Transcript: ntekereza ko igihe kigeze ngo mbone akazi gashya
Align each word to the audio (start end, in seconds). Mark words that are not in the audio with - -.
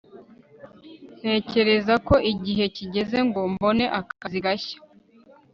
ntekereza 1.19 1.93
ko 2.07 2.15
igihe 2.31 2.65
kigeze 2.75 3.17
ngo 3.27 3.39
mbone 3.53 3.85
akazi 3.99 4.37
gashya 4.45 4.77